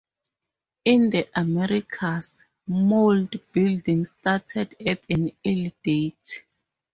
In 0.83 1.11
the 1.11 1.27
Americas, 1.39 2.43
mound 2.65 3.39
building 3.51 4.03
started 4.03 4.73
at 4.83 5.03
an 5.11 5.31
early 5.45 5.75
date. 5.83 6.41